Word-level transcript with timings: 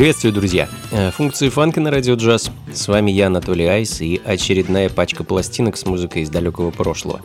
Приветствую, 0.00 0.32
друзья! 0.32 0.66
Э, 0.92 1.10
функции 1.10 1.50
фанка 1.50 1.78
на 1.78 1.90
радио 1.90 2.14
джаз. 2.14 2.50
С 2.72 2.88
вами 2.88 3.10
я, 3.10 3.26
Анатолий 3.26 3.66
Айс, 3.66 4.00
и 4.00 4.18
очередная 4.24 4.88
пачка 4.88 5.24
пластинок 5.24 5.76
с 5.76 5.84
музыкой 5.84 6.22
из 6.22 6.30
далекого 6.30 6.70
прошлого. 6.70 7.20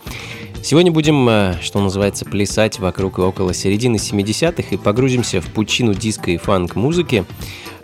Сегодня 0.61 0.91
будем, 0.91 1.25
э, 1.29 1.55
что 1.61 1.79
называется, 1.79 2.25
плясать 2.25 2.79
вокруг 2.79 3.17
и 3.17 3.21
около 3.21 3.53
середины 3.53 3.95
70-х 3.95 4.75
и 4.75 4.77
погрузимся 4.77 5.39
в 5.39 5.45
пучину 5.53 5.93
диска 5.93 6.31
и 6.31 6.37
фанк-музыки. 6.37 7.23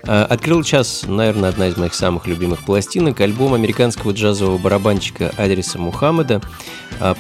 Э, 0.03 0.23
открыл 0.23 0.63
час, 0.63 1.03
наверное, 1.07 1.50
одна 1.50 1.67
из 1.67 1.78
моих 1.78 1.94
самых 1.94 2.28
любимых 2.28 2.63
пластинок, 2.63 3.22
альбом 3.22 3.53
американского 3.53 4.12
джазового 4.12 4.57
барабанщика 4.57 5.31
Адриса 5.38 5.79
Мухаммеда. 5.79 6.41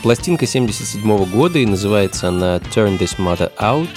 Пластинка 0.03 0.45
77 0.45 1.25
года 1.25 1.57
и 1.57 1.65
называется 1.65 2.27
она 2.27 2.57
Turn 2.57 2.99
This 2.99 3.17
Mother 3.17 3.51
Out. 3.59 3.89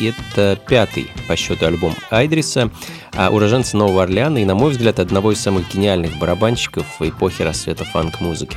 Это 0.00 0.58
пятый 0.68 1.10
по 1.26 1.34
счету 1.34 1.66
альбом 1.66 1.94
Айдриса 2.10 2.70
уроженца 3.30 3.76
Нового 3.76 4.04
Орлеана 4.04 4.38
и, 4.38 4.44
на 4.44 4.54
мой 4.54 4.70
взгляд, 4.70 5.00
одного 5.00 5.32
из 5.32 5.40
самых 5.40 5.72
гениальных 5.72 6.18
барабанщиков 6.18 6.86
эпохи 7.00 7.42
расцвета 7.42 7.84
фанк-музыки. 7.84 8.56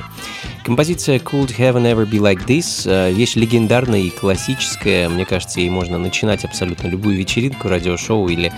Композиция 0.66 1.20
Could 1.20 1.56
Heaven 1.56 1.84
Ever 1.84 2.10
Be 2.10 2.20
Like 2.20 2.48
This 2.48 2.90
э,– 2.90 3.12
вещь 3.14 3.36
легендарная 3.36 4.00
и 4.00 4.10
классическая. 4.10 5.10
Мне 5.10 5.24
кажется, 5.24 5.60
ей 5.60 5.70
можно 5.70 6.00
начинать 6.00 6.44
абсолютно 6.44 6.88
любую 6.88 7.18
вечеринку, 7.18 7.68
радиошоу 7.68 8.28
или 8.30 8.52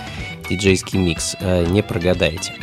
диджейский 0.48 0.98
микс. 0.98 1.36
Э, 1.40 1.64
не 1.66 1.82
прогадаете. 1.82 2.54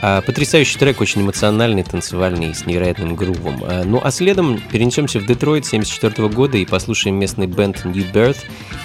А, 0.00 0.20
потрясающий 0.22 0.78
трек, 0.78 1.00
очень 1.00 1.22
эмоциональный, 1.22 1.82
танцевальный, 1.82 2.54
с 2.54 2.66
невероятным 2.66 3.16
грувом. 3.16 3.64
А, 3.64 3.82
ну 3.84 4.00
а 4.02 4.10
следом 4.10 4.60
перенесемся 4.70 5.18
в 5.18 5.26
Детройт 5.26 5.66
74 5.66 6.28
года 6.28 6.56
и 6.56 6.64
послушаем 6.64 7.16
местный 7.16 7.46
бенд 7.46 7.84
New 7.84 8.04
Birth 8.12 8.38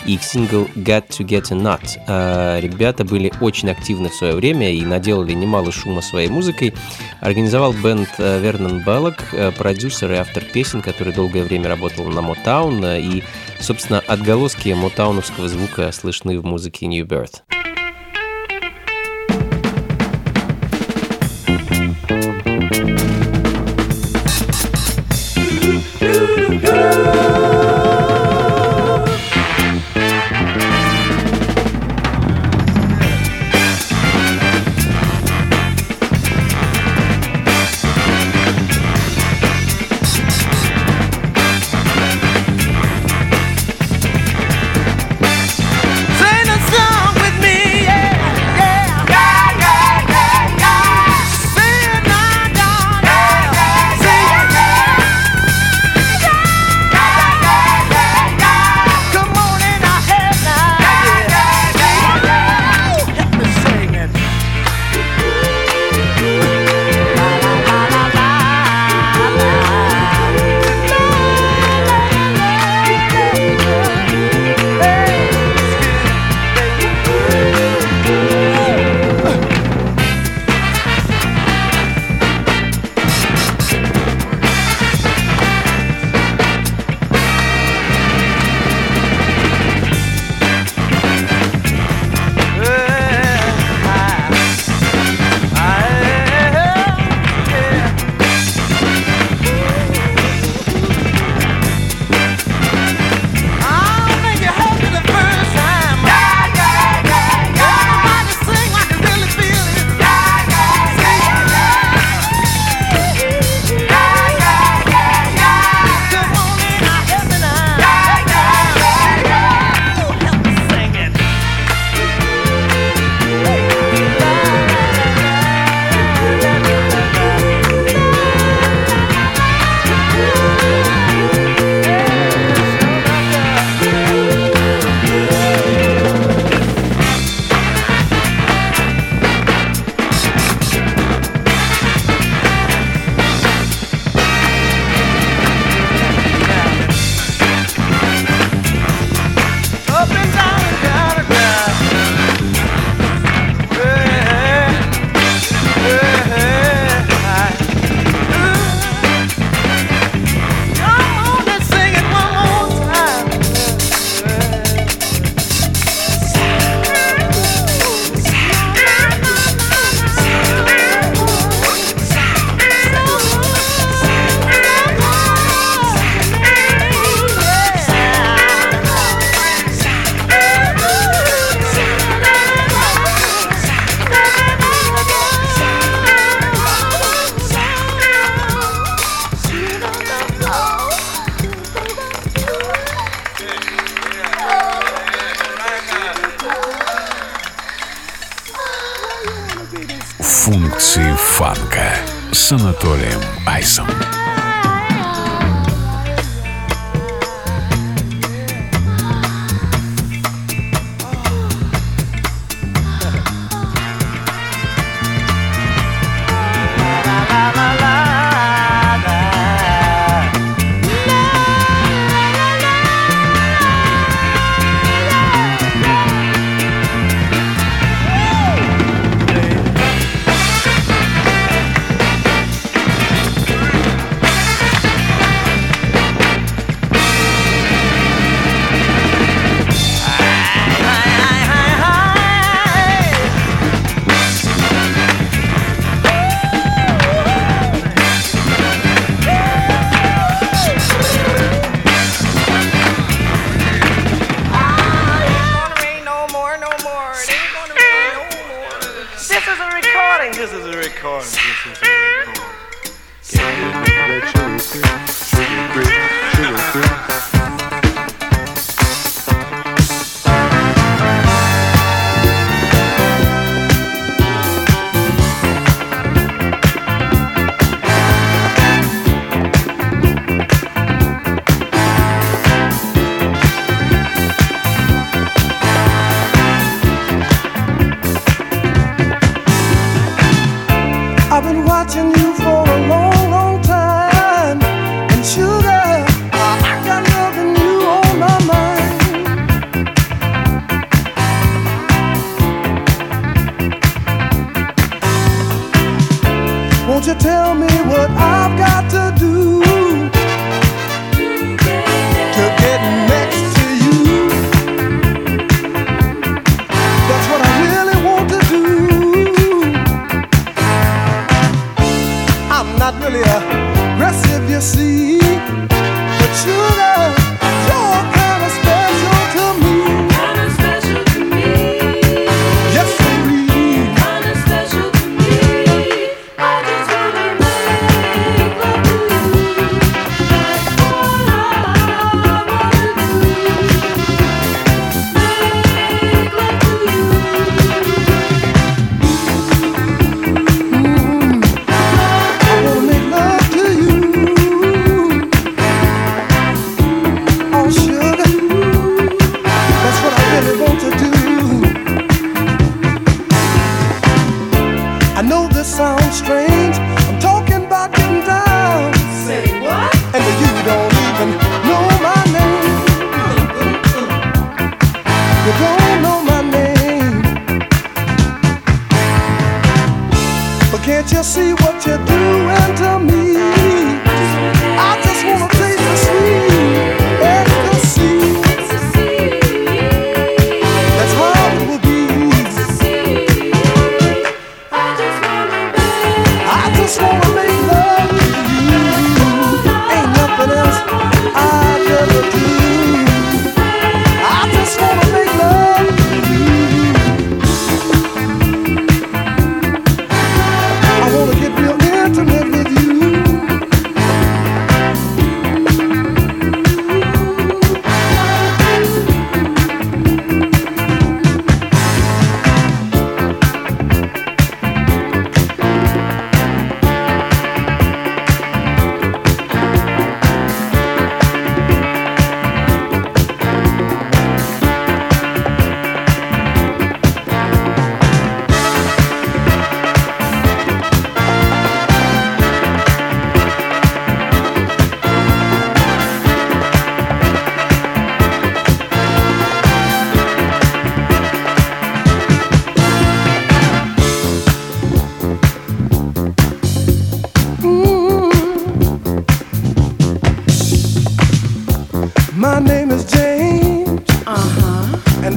и 0.06 0.16
их 0.16 0.24
сингл 0.24 0.68
Got 0.76 1.10
to 1.10 1.26
Get 1.26 1.52
a 1.52 1.56
Nut. 1.56 2.00
А, 2.08 2.60
ребята 2.60 3.06
были 3.06 3.32
очень 3.42 3.70
активны 3.70 4.10
в 4.10 4.16
свое 4.16 4.34
время 4.34 4.74
и 4.74 4.84
наделали 4.84 5.34
немало 5.34 5.72
шума 5.72 6.02
своей 6.02 6.30
музыкой. 6.30 6.74
Организовал 7.22 7.74
бенд 7.74 8.10
Вернон 8.18 8.84
Баллок, 8.84 9.24
продюсер 9.58 10.12
и 10.12 10.16
автор 10.16 10.44
песен, 10.44 10.82
который 10.82 11.14
долгое 11.14 11.44
время 11.44 11.70
работал 11.70 12.06
на 12.06 12.20
Motown, 12.20 13.00
и, 13.00 13.24
собственно, 13.60 14.00
отголоски 14.00 14.70
мотауновского 14.70 15.48
звука 15.48 15.92
слышны 15.92 16.40
в 16.40 16.46
музыке 16.46 16.88
New 16.88 17.06
Birth. 17.06 17.63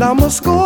I'm 0.06 0.20
a 0.20 0.30
school. 0.30 0.65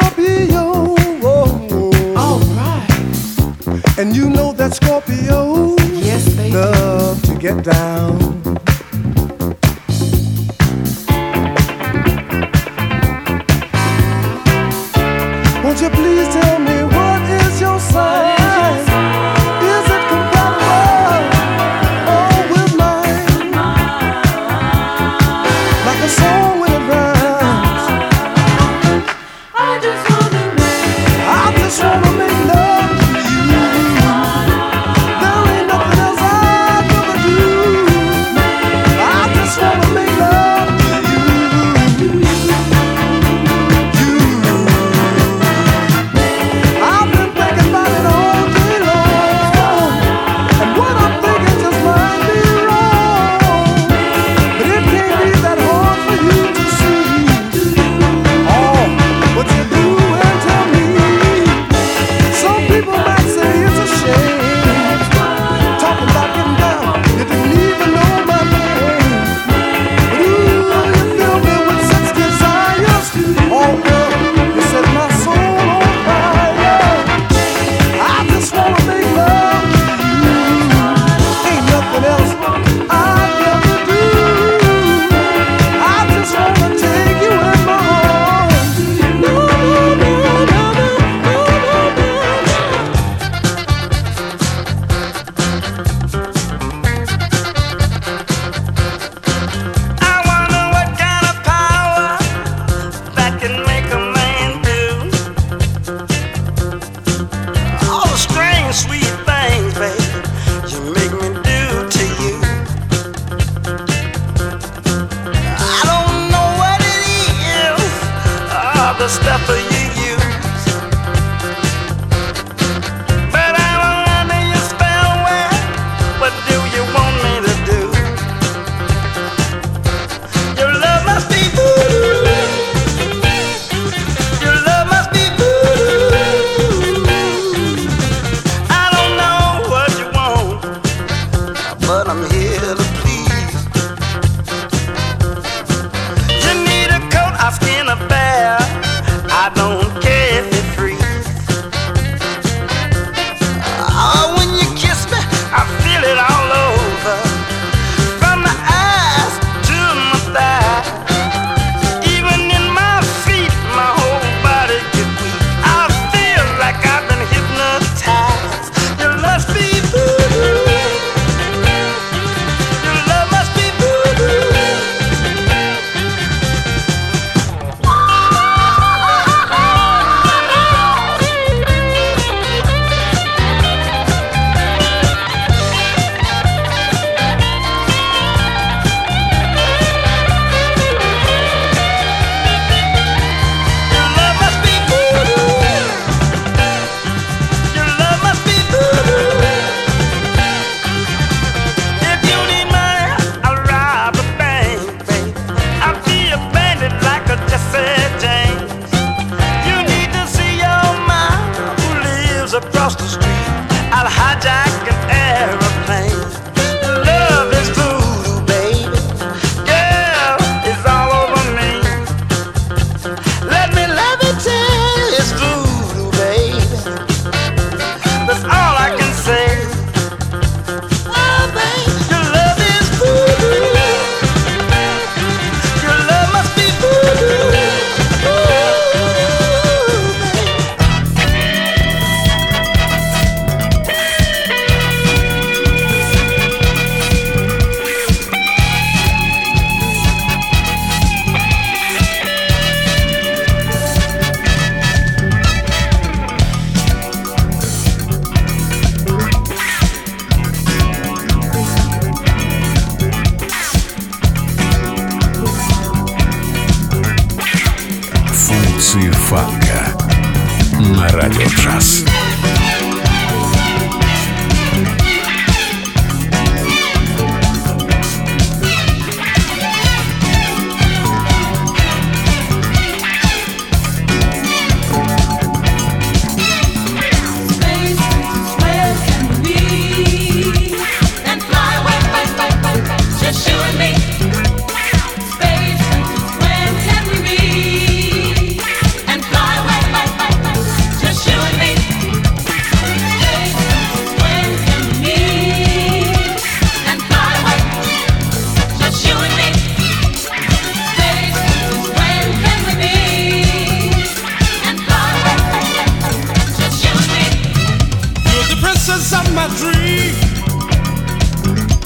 of 318.90 319.35
my 319.35 319.47
dream. 319.56 320.14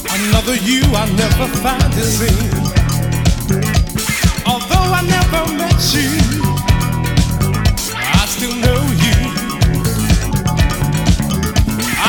Another 0.09 0.55
you 0.55 0.81
I 0.95 1.05
never 1.13 1.47
fantasy. 1.61 2.33
Although 4.45 4.89
I 4.89 5.01
never 5.05 5.41
met 5.53 5.81
you, 5.93 6.09
I 7.93 8.25
still 8.25 8.55
know 8.55 8.81
you. 9.05 9.17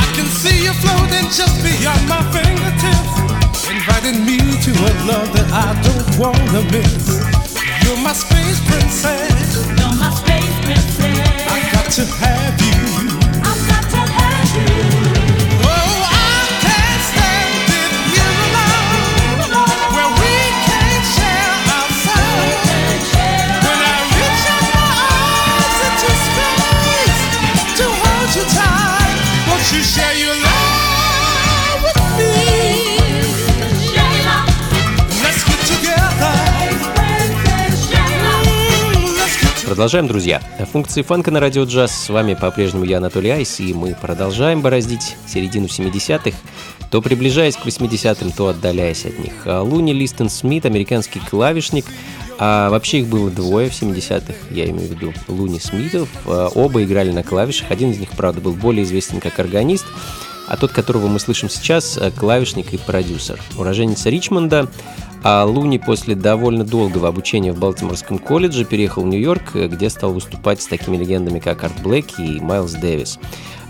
I 0.00 0.04
can 0.16 0.26
see 0.40 0.64
you 0.64 0.72
floating 0.80 1.28
just 1.28 1.56
beyond 1.62 2.02
my 2.08 2.22
fingertips, 2.32 3.68
inviting 3.68 4.24
me 4.24 4.38
to 4.64 4.70
a 4.70 4.92
love 5.04 5.28
that 5.36 5.48
I 5.52 5.68
don't 5.86 6.08
wanna 6.18 6.62
miss. 6.72 7.20
You're 7.84 8.00
my 8.02 8.14
space 8.14 8.60
princess. 8.66 9.66
You're 9.78 9.96
my 10.00 10.10
space 10.10 10.56
princess. 10.64 11.52
I 11.52 11.58
got 11.72 11.92
to 11.92 12.04
have 12.06 12.60
you. 12.62 12.95
Продолжаем, 39.66 40.06
друзья. 40.06 40.40
Функции 40.70 41.02
фанка 41.02 41.32
на 41.32 41.40
радио 41.40 41.64
джаз. 41.64 41.90
С 41.90 42.08
вами 42.08 42.34
по-прежнему 42.34 42.84
я, 42.84 42.98
Анатолий 42.98 43.30
Айс, 43.30 43.58
и 43.58 43.74
мы 43.74 43.96
продолжаем 44.00 44.62
бороздить 44.62 45.16
середину 45.26 45.66
70-х, 45.66 46.38
то 46.88 47.02
приближаясь 47.02 47.56
к 47.56 47.66
80-м, 47.66 48.30
то 48.30 48.46
отдаляясь 48.46 49.06
от 49.06 49.18
них. 49.18 49.32
А 49.44 49.62
Луни 49.62 49.92
Листон 49.92 50.30
Смит, 50.30 50.66
американский 50.66 51.18
клавишник, 51.18 51.84
а 52.38 52.70
вообще 52.70 53.00
их 53.00 53.08
было 53.08 53.28
двое 53.28 53.68
в 53.68 53.72
70-х, 53.72 54.34
я 54.52 54.66
имею 54.66 54.86
в 54.88 54.92
виду 54.92 55.12
Луни 55.26 55.58
Смитов. 55.58 56.08
А, 56.26 56.46
оба 56.54 56.84
играли 56.84 57.10
на 57.10 57.24
клавишах. 57.24 57.72
Один 57.72 57.90
из 57.90 57.98
них, 57.98 58.10
правда, 58.10 58.40
был 58.40 58.52
более 58.52 58.84
известен 58.84 59.18
как 59.18 59.40
органист, 59.40 59.86
а 60.46 60.56
тот, 60.56 60.70
которого 60.70 61.08
мы 61.08 61.18
слышим 61.18 61.50
сейчас, 61.50 61.98
клавишник 62.16 62.72
и 62.72 62.78
продюсер. 62.78 63.40
Уроженец 63.56 64.06
Ричмонда, 64.06 64.70
а 65.22 65.44
Луни 65.44 65.78
после 65.78 66.14
довольно 66.14 66.64
долгого 66.64 67.08
обучения 67.08 67.52
в 67.52 67.58
Балтиморском 67.58 68.18
колледже 68.18 68.64
переехал 68.64 69.02
в 69.02 69.06
Нью-Йорк, 69.06 69.54
где 69.54 69.90
стал 69.90 70.12
выступать 70.12 70.62
с 70.62 70.66
такими 70.66 70.96
легендами, 70.96 71.38
как 71.38 71.64
Арт 71.64 71.80
Блэк 71.82 72.14
и 72.18 72.40
Майлз 72.40 72.72
Дэвис. 72.72 73.18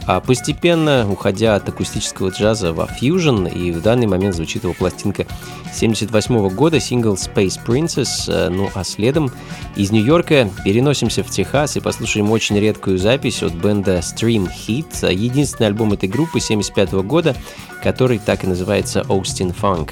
а 0.06 0.20
постепенно 0.20 1.04
уходя 1.10 1.56
от 1.56 1.68
акустического 1.68 2.28
джаза 2.28 2.72
во 2.72 2.86
фьюжн, 2.86 3.46
и 3.46 3.72
в 3.72 3.82
данный 3.82 4.06
момент 4.06 4.36
звучит 4.36 4.62
его 4.62 4.72
пластинка 4.72 5.26
78 5.74 6.48
года, 6.50 6.78
сингл 6.78 7.14
Space 7.14 7.58
Princess, 7.66 8.28
э, 8.28 8.48
ну 8.48 8.70
а 8.74 8.84
следом 8.84 9.32
из 9.74 9.90
Нью-Йорка 9.90 10.48
переносимся 10.64 11.24
в 11.24 11.30
Техас 11.30 11.76
и 11.76 11.80
послушаем 11.80 12.30
очень 12.30 12.58
редкую 12.58 12.98
запись 12.98 13.42
от 13.42 13.52
бенда 13.54 13.98
Stream 13.98 14.48
Heat, 14.48 15.12
единственный 15.12 15.66
альбом 15.66 15.92
этой 15.92 16.08
группы 16.08 16.38
75 16.38 16.92
года, 17.02 17.34
который 17.82 18.18
так 18.18 18.44
и 18.44 18.46
называется 18.46 19.00
Austin 19.08 19.54
Funk. 19.60 19.90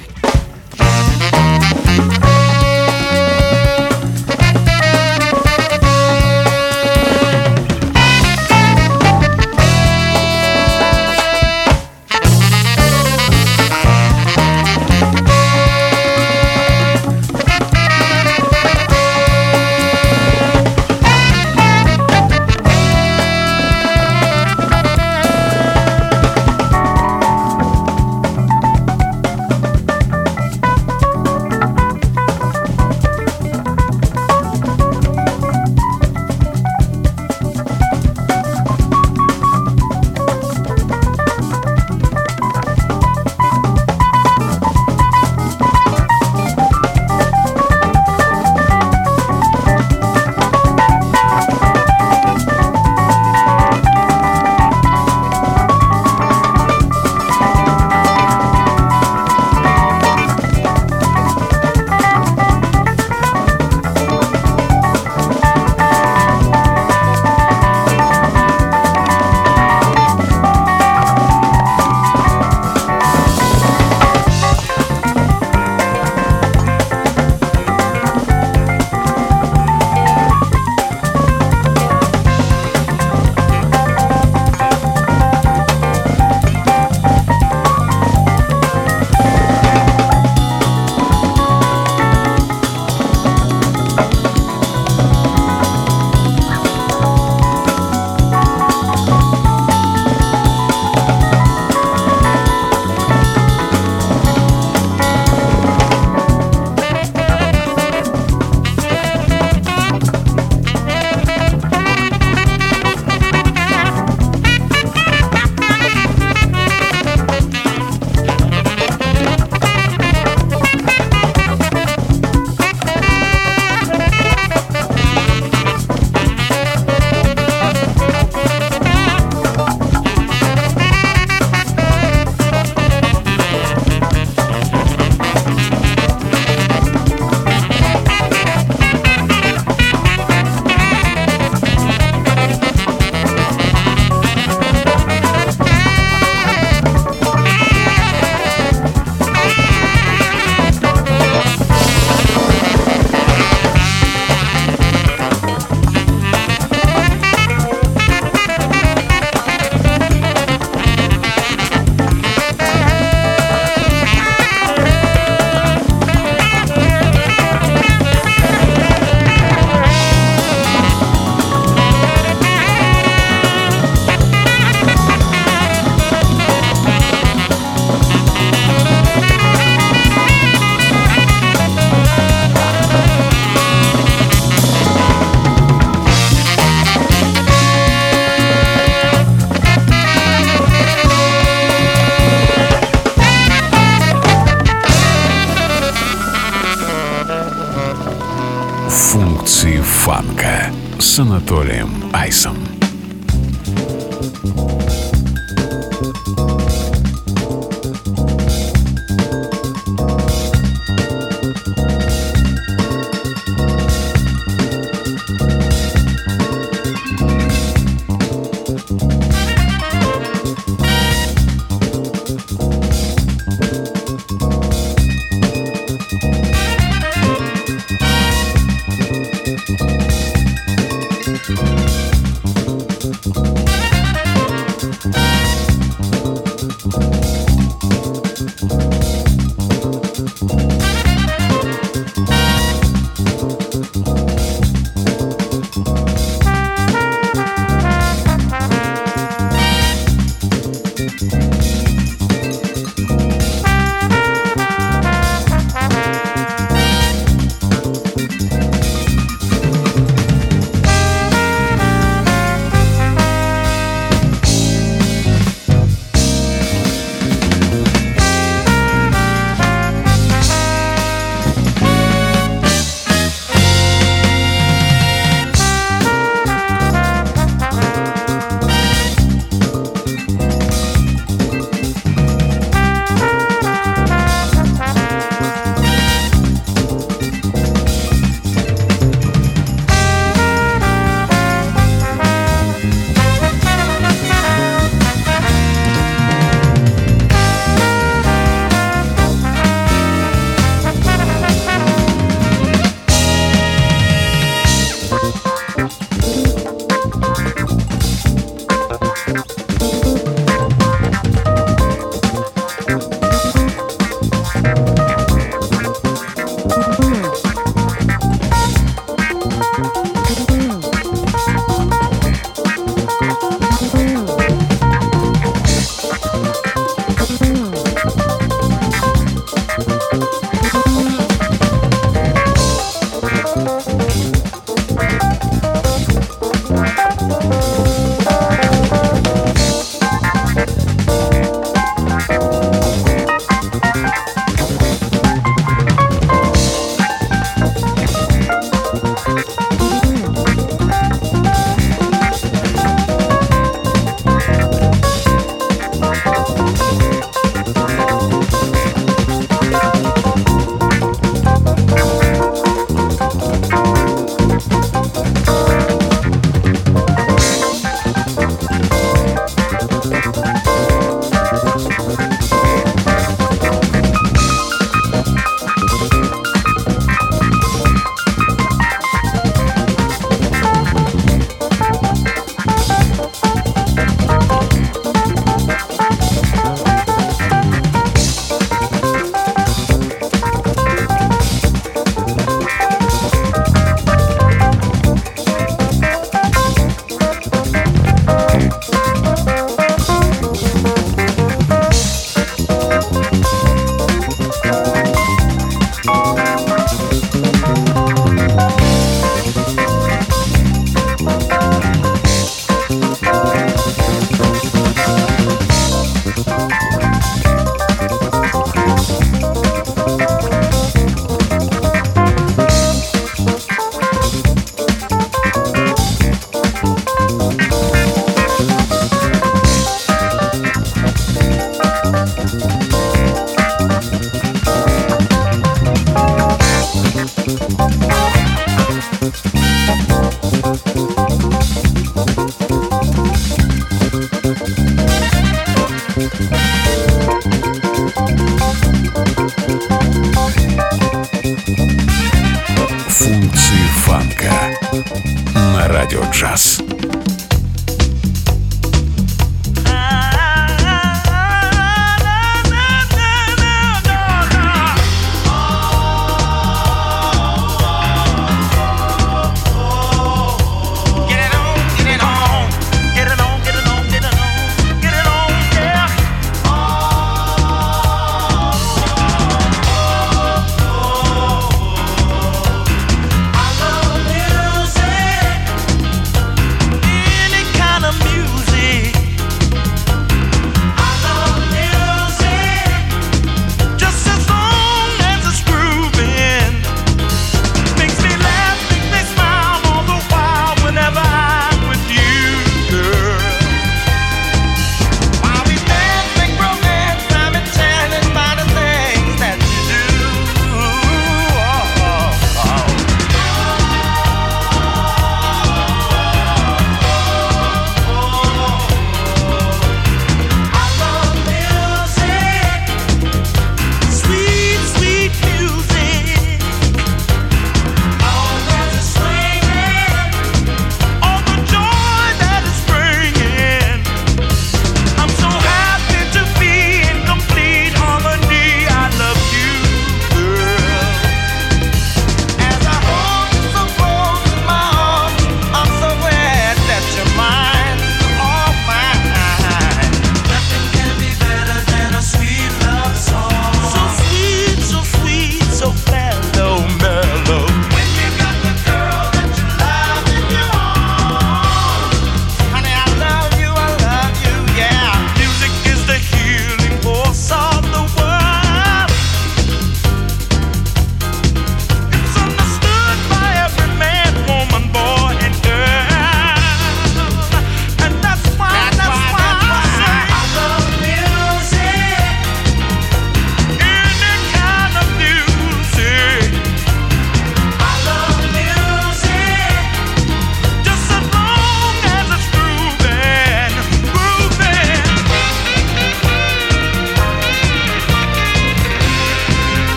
радио 456.05 456.21
джаз. 456.31 456.84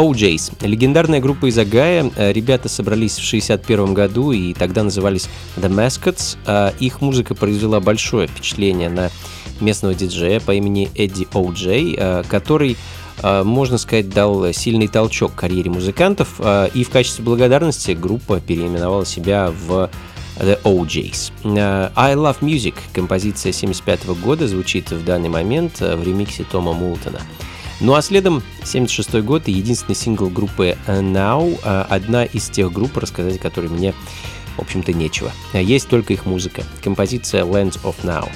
OJs. 0.00 0.66
Легендарная 0.66 1.20
группа 1.20 1.46
из 1.46 1.58
Агая. 1.58 2.10
Ребята 2.16 2.68
собрались 2.70 3.18
в 3.18 3.22
61 3.22 3.92
году 3.92 4.32
и 4.32 4.54
тогда 4.54 4.82
назывались 4.82 5.28
The 5.56 5.68
Mascots. 5.68 6.74
Их 6.78 7.02
музыка 7.02 7.34
произвела 7.34 7.80
большое 7.80 8.26
впечатление 8.26 8.88
на 8.88 9.10
местного 9.60 9.94
диджея 9.94 10.40
по 10.40 10.54
имени 10.54 10.90
Эдди 10.94 11.28
О'Джей, 11.34 12.24
который 12.28 12.78
можно 13.22 13.76
сказать, 13.76 14.08
дал 14.08 14.50
сильный 14.54 14.88
толчок 14.88 15.34
карьере 15.34 15.70
музыкантов, 15.70 16.40
и 16.72 16.82
в 16.82 16.88
качестве 16.88 17.22
благодарности 17.22 17.90
группа 17.90 18.40
переименовала 18.40 19.04
себя 19.04 19.52
в 19.66 19.90
The 20.38 20.58
OJs. 20.62 21.92
I 21.94 22.14
Love 22.14 22.38
Music, 22.40 22.74
композиция 22.94 23.52
75 23.52 24.06
года, 24.22 24.48
звучит 24.48 24.90
в 24.90 25.04
данный 25.04 25.28
момент 25.28 25.80
в 25.80 26.02
ремиксе 26.02 26.46
Тома 26.50 26.72
Мултона. 26.72 27.20
Ну 27.80 27.94
а 27.94 28.02
следом 28.02 28.42
76 28.64 29.14
год 29.22 29.48
и 29.48 29.52
единственный 29.52 29.94
сингл 29.94 30.28
группы 30.28 30.76
Now, 30.86 31.58
одна 31.64 32.24
из 32.24 32.50
тех 32.50 32.70
групп, 32.72 32.96
рассказать 32.98 33.36
о 33.36 33.38
которой 33.38 33.70
мне, 33.70 33.94
в 34.56 34.60
общем-то, 34.60 34.92
нечего. 34.92 35.32
Есть 35.54 35.88
только 35.88 36.12
их 36.12 36.26
музыка. 36.26 36.62
Композиция 36.82 37.44
Lands 37.44 37.80
of 37.82 37.94
Now. 38.02 38.28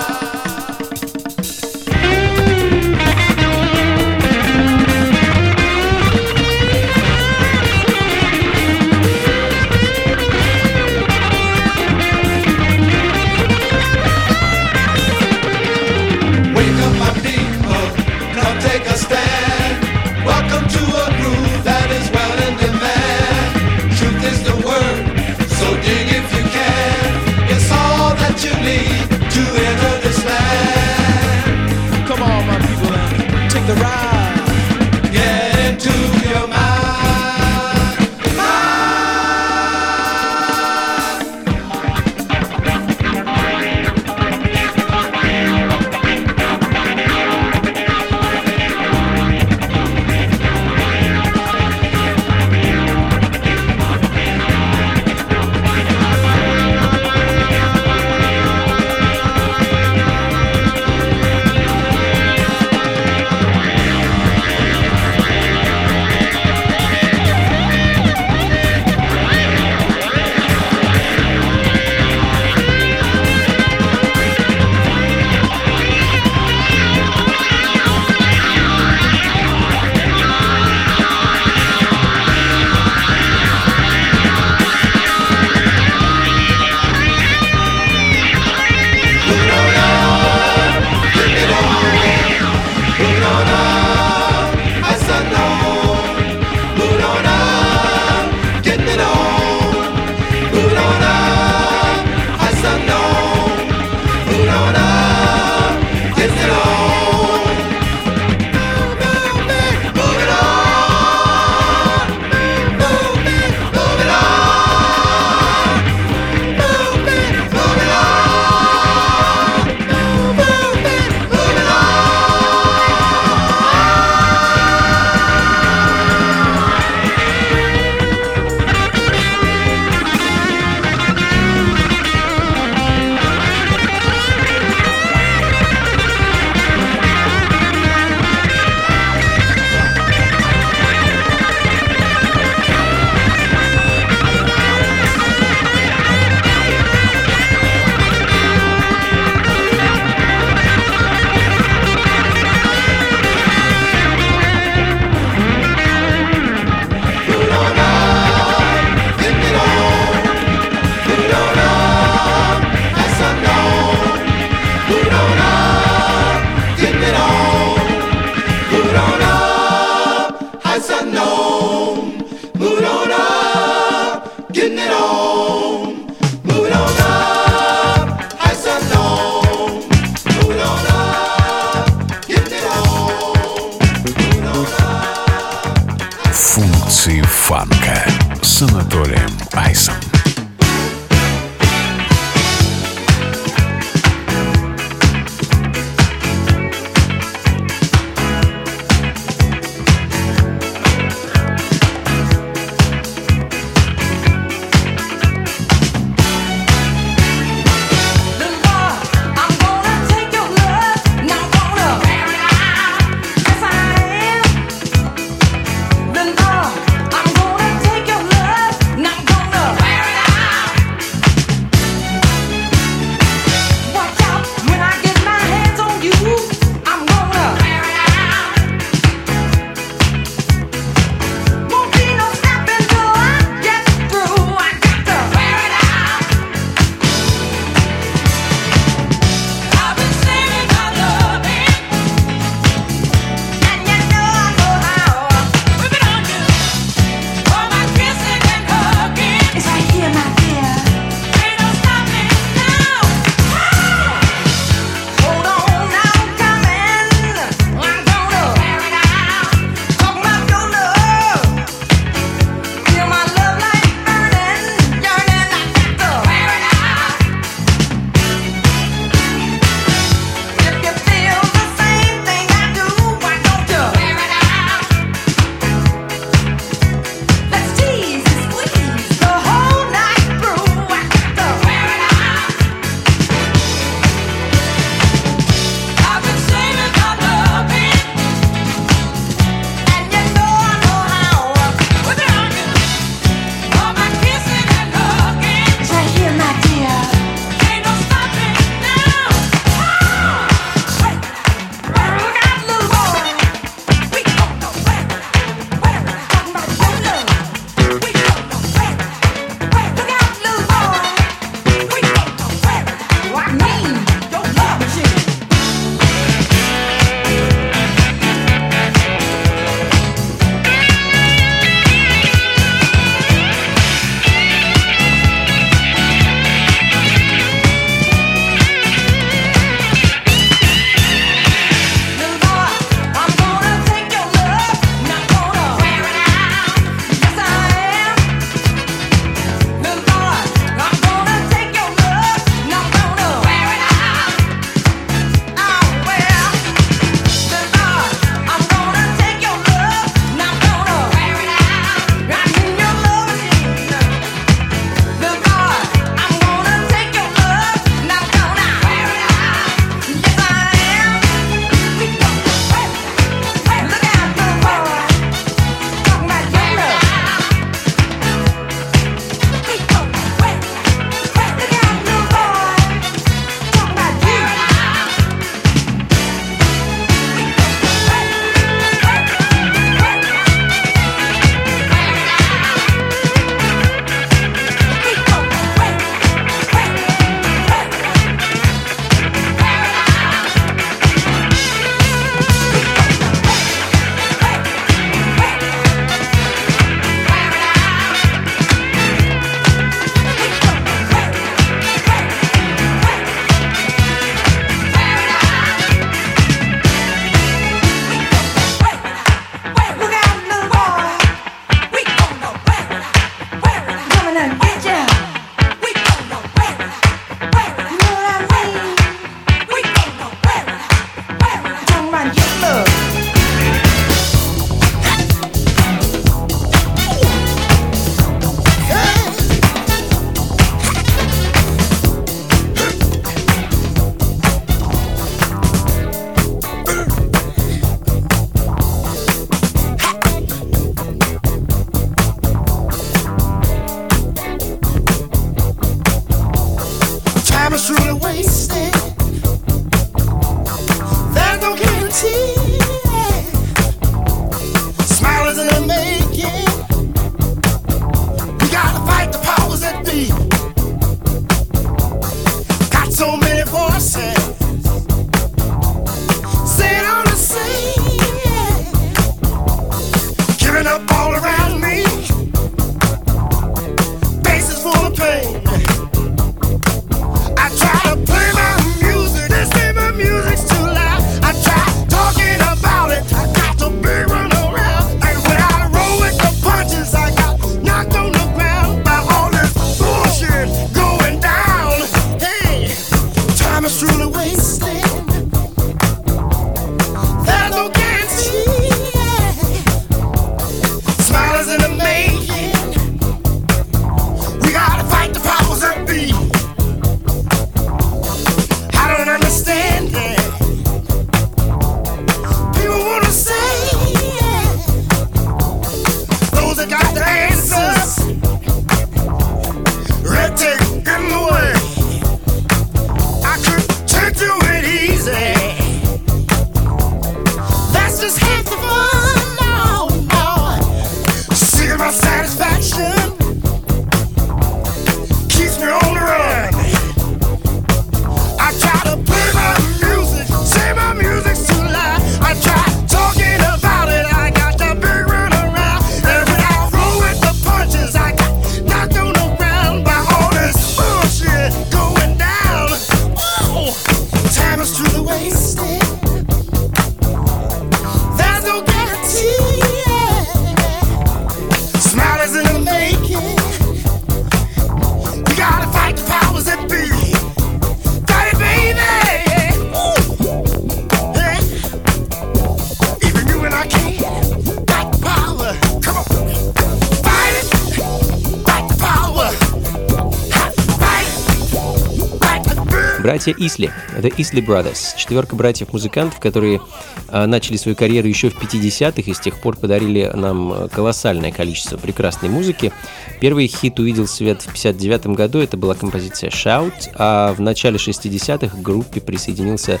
Братья 583.38 583.54
Исли, 583.56 583.92
The 584.16 584.34
Isley 584.36 584.66
Brothers, 584.66 585.16
четверка 585.16 585.54
братьев-музыкантов, 585.54 586.40
которые 586.40 586.80
а, 587.28 587.46
начали 587.46 587.76
свою 587.76 587.94
карьеру 587.94 588.26
еще 588.26 588.50
в 588.50 588.60
50-х 588.60 589.30
и 589.30 589.32
с 589.32 589.38
тех 589.38 589.60
пор 589.60 589.76
подарили 589.76 590.28
нам 590.34 590.88
колоссальное 590.88 591.52
количество 591.52 591.98
прекрасной 591.98 592.48
музыки. 592.48 592.92
Первый 593.40 593.68
хит 593.68 594.00
увидел 594.00 594.26
свет 594.26 594.62
в 594.62 594.72
59 594.72 595.28
году, 595.28 595.60
это 595.60 595.76
была 595.76 595.94
композиция 595.94 596.50
Shout, 596.50 597.10
а 597.14 597.54
в 597.54 597.60
начале 597.60 597.98
60-х 597.98 598.76
к 598.76 598.82
группе 598.82 599.20
присоединился 599.20 600.00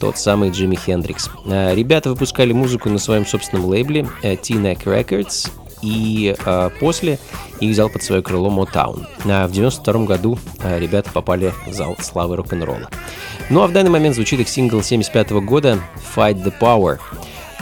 тот 0.00 0.16
самый 0.16 0.48
Джимми 0.48 0.76
Хендрикс. 0.76 1.28
А, 1.44 1.74
ребята 1.74 2.08
выпускали 2.08 2.54
музыку 2.54 2.88
на 2.88 2.98
своем 2.98 3.26
собственном 3.26 3.66
лейбле 3.66 4.08
э, 4.22 4.34
T-Neck 4.36 4.84
Records, 4.84 5.50
и 5.82 6.34
э, 6.38 6.70
после 6.80 7.18
их 7.60 7.70
взял 7.70 7.88
под 7.88 8.02
свое 8.02 8.22
крыло 8.22 8.50
Motown. 8.50 9.06
А 9.24 9.46
в 9.46 9.52
92 9.52 10.04
году 10.04 10.38
э, 10.60 10.78
ребята 10.78 11.10
попали 11.12 11.52
в 11.66 11.72
зал 11.72 11.96
славы 12.00 12.36
рок-н-ролла. 12.36 12.88
Ну 13.50 13.62
а 13.62 13.66
в 13.66 13.72
данный 13.72 13.90
момент 13.90 14.14
звучит 14.14 14.40
их 14.40 14.48
сингл 14.48 14.82
75 14.82 15.30
группа 15.30 15.78
«Fight 16.14 16.42
the 16.42 16.52
Power». 16.60 16.98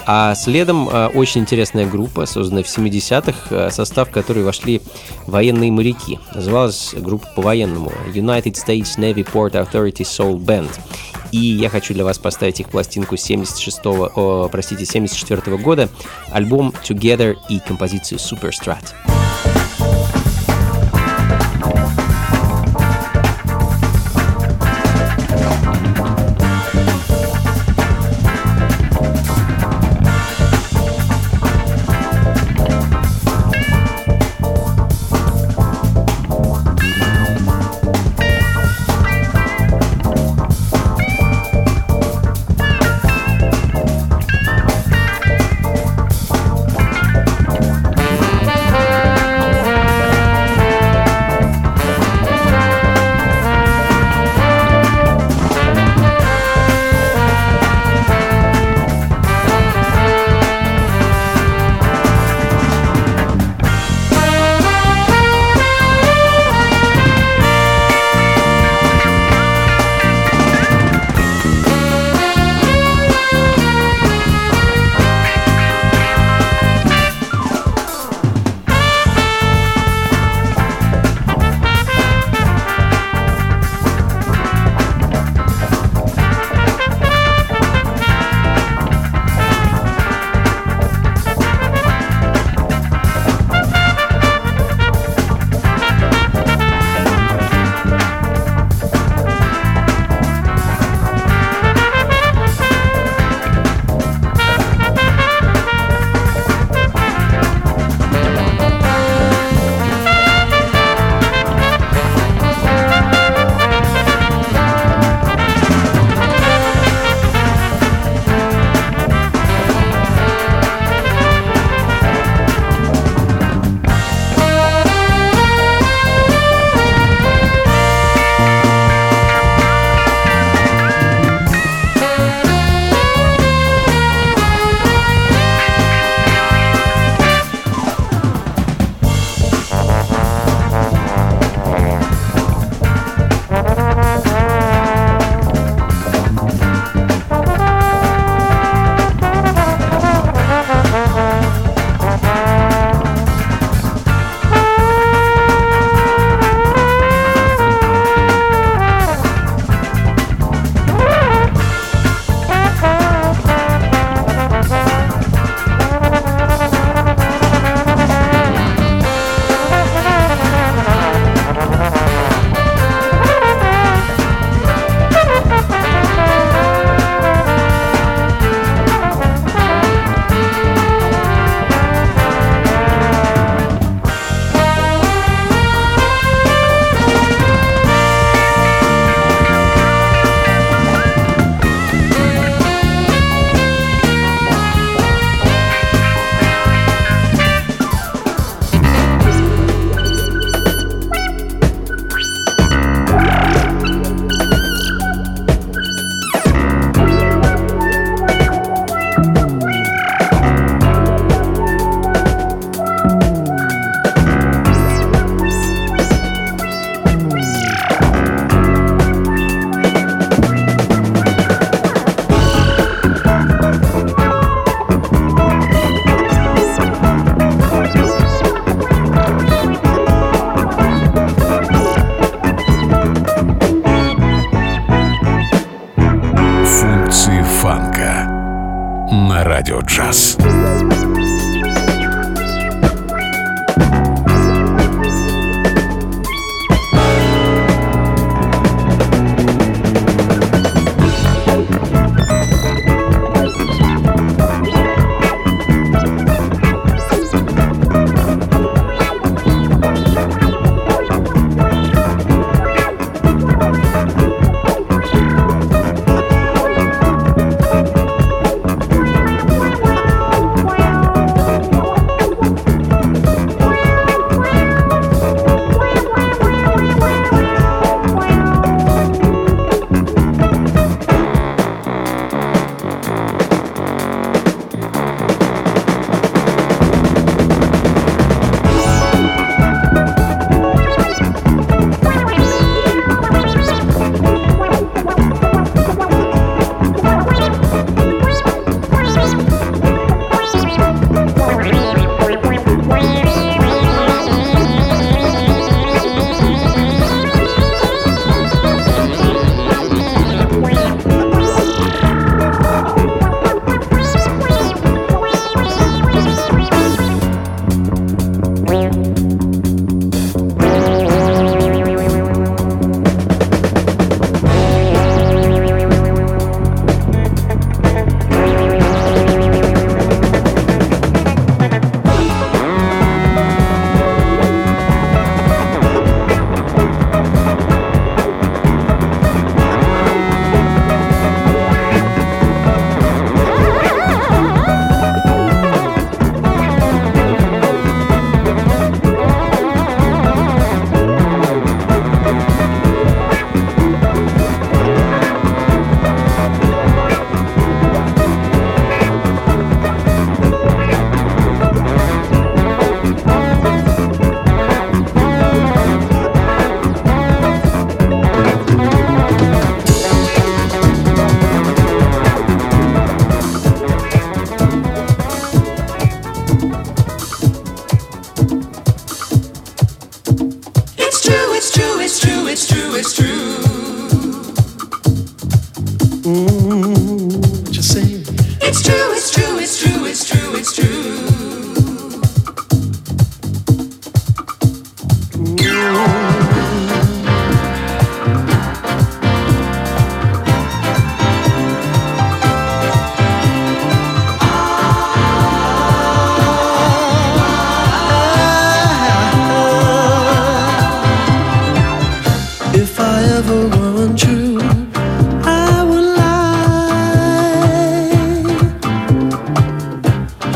А 0.09 0.37
следом 0.37 0.89
э, 0.89 1.09
очень 1.09 1.41
интересная 1.41 1.85
группа, 1.85 2.27
созданная 2.27 2.63
в 2.63 2.67
70-х, 2.67 3.35
э, 3.51 3.71
состав 3.73 4.11
которой 4.11 4.45
вошли 4.45 4.81
военные 5.27 5.73
моряки. 5.73 6.21
Называлась 6.33 6.95
группа 6.97 7.27
по-военному 7.35 7.91
United 8.15 8.55
States 8.55 8.97
Navy 8.99 9.29
Port 9.29 9.53
Authority 9.53 10.03
Soul 10.03 10.37
Band. 10.37 10.71
И 11.33 11.39
я 11.39 11.69
хочу 11.69 11.93
для 11.93 12.05
вас 12.05 12.19
поставить 12.19 12.61
их 12.61 12.69
пластинку 12.69 13.17
76 13.17 13.81
о, 13.85 14.49
простите, 14.51 14.87
74 14.87 15.41
-го 15.41 15.59
года, 15.59 15.89
альбом 16.31 16.73
Together 16.85 17.37
и 17.49 17.59
композицию 17.59 18.21
Superstrat. 18.21 18.95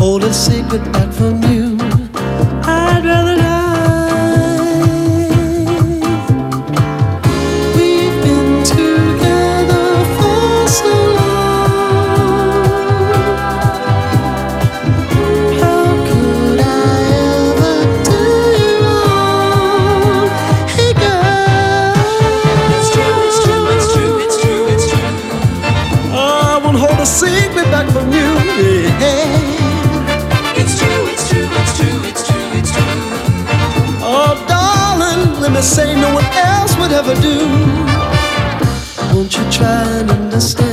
hold 0.01 0.25
a 0.25 0.33
secret 0.33 0.83
back 0.95 1.13
from 1.13 1.43
you. 1.53 1.60
could 36.91 37.07
ever 37.07 37.15
do. 37.21 37.39
Won't 39.15 39.37
you 39.37 39.45
try 39.51 39.83
and 39.99 40.11
understand? 40.11 40.70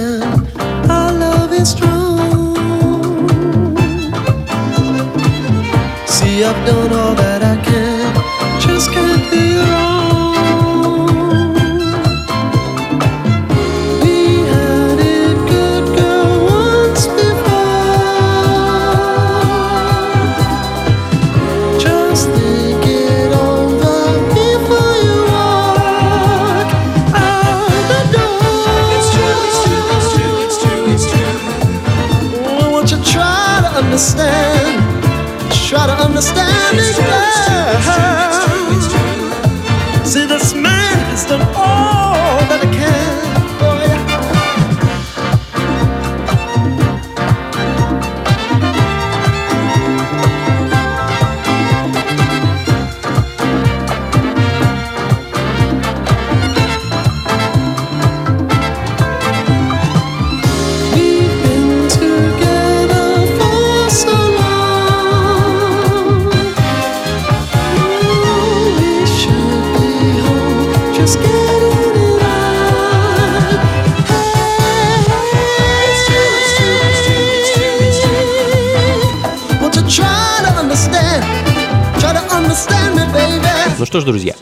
Ну 83.79 83.85
что 83.85 84.01
ж, 84.01 84.03
друзья, 84.03 84.33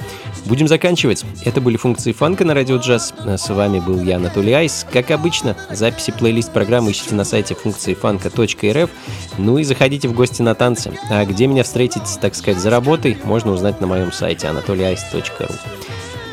будем 0.46 0.68
заканчивать. 0.68 1.24
Это 1.44 1.62
были 1.62 1.78
функции 1.78 2.14
фанка 2.14 2.46
на 2.46 2.54
радио 2.56 2.78
джаз. 2.78 3.14
С 3.26 3.50
вами 3.50 3.80
был 3.80 4.02
я, 4.02 4.16
Анатолий 4.16 4.54
Айс. 4.54 4.88
Как 4.92 5.12
обычно, 5.12 5.56
записи 5.70 6.12
плейлист 6.18 6.52
программы 6.52 6.92
ищите 6.92 7.14
на 7.14 7.26
сайте 7.26 7.54
функции 7.54 7.94
фанка.рф. 7.94 8.90
Ну 9.38 9.58
и 9.58 9.64
заходите 9.64 10.08
в 10.08 10.14
гости 10.14 10.42
на 10.42 10.56
танцы. 10.56 10.98
А 11.12 11.26
где 11.26 11.48
меня 11.48 11.64
встретить, 11.64 12.20
так 12.22 12.34
сказать, 12.34 12.60
за 12.60 12.70
работой, 12.70 13.18
можно 13.24 13.52
узнать 13.52 13.82
на 13.82 13.88
моем 13.88 14.12
сайте 14.12 14.48
anatolyice.ru. 14.48 15.52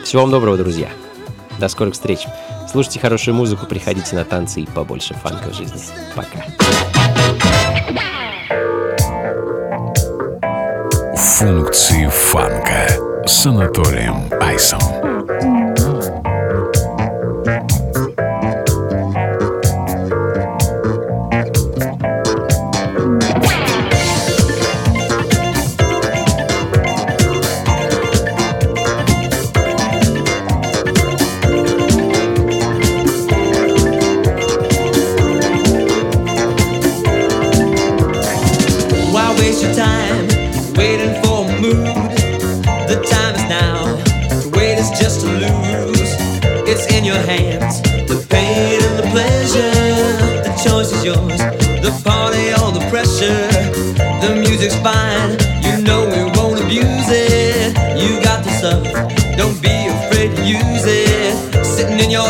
Всего 0.05 0.22
вам 0.22 0.30
доброго, 0.30 0.57
друзья. 0.57 0.88
До 1.59 1.68
скорых 1.68 1.94
встреч. 1.94 2.26
Слушайте 2.70 2.98
хорошую 3.00 3.34
музыку, 3.34 3.66
приходите 3.66 4.16
на 4.16 4.24
танцы 4.24 4.61
и 4.61 4.66
побольше 4.66 5.14
фанка 5.14 5.50
в 5.50 5.55
жизни. 5.55 5.80
Пока. 6.14 6.44
Функции 11.16 12.09
фанка 12.09 12.88
с 13.26 13.46
Анатолием 13.46 14.30
Айсом. 14.40 15.01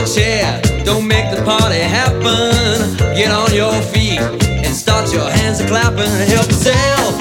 chair. 0.07 0.61
Don't 0.85 1.07
make 1.07 1.31
the 1.31 1.43
party 1.45 1.79
happen. 1.79 2.97
Get 3.15 3.31
on 3.31 3.55
your 3.55 3.73
feet 3.93 4.21
and 4.21 4.75
start 4.75 5.13
your 5.13 5.31
hands 5.31 5.61
a 5.61 5.67
clapping. 5.67 6.11
Help 6.29 6.49
yourself 6.49 7.19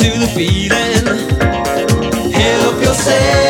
to 0.00 0.08
the 0.20 0.30
feeling. 0.34 1.06
Help 2.32 2.76
yourself. 2.82 3.47